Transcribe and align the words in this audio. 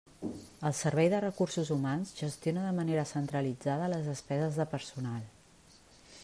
El 0.67 0.71
Servei 0.77 1.09
de 1.13 1.19
Recursos 1.25 1.69
Humans 1.75 2.13
gestiona 2.21 2.63
de 2.69 2.73
manera 2.79 3.05
centralitzada 3.11 3.91
les 3.95 4.09
despeses 4.13 4.59
de 4.63 4.67
personal. 4.77 5.31